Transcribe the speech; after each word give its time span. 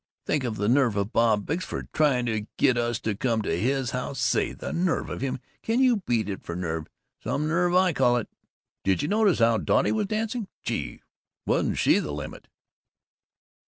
"Think 0.25 0.43
of 0.45 0.55
the 0.55 0.67
nerve 0.67 0.95
of 0.95 1.13
Bob 1.13 1.45
Bickerstaff 1.45 1.91
trying 1.93 2.25
to 2.25 2.47
get 2.57 2.75
us 2.75 2.99
to 3.01 3.13
come 3.13 3.43
to 3.43 3.55
his 3.59 3.91
house! 3.91 4.19
Say, 4.19 4.51
the 4.51 4.73
nerve 4.73 5.11
of 5.11 5.21
him! 5.21 5.37
Can 5.61 5.79
you 5.79 5.97
beat 6.07 6.27
it 6.27 6.41
for 6.41 6.55
nerve? 6.55 6.87
Some 7.23 7.47
nerve 7.47 7.75
I 7.75 7.93
call 7.93 8.17
it!" 8.17 8.27
"Did 8.83 9.03
you 9.03 9.07
notice 9.07 9.37
how 9.37 9.59
Dotty 9.59 9.91
was 9.91 10.07
dancing? 10.07 10.47
Gee, 10.63 11.03
wasn't 11.45 11.77
she 11.77 11.99
the 11.99 12.13
limit!" 12.13 12.47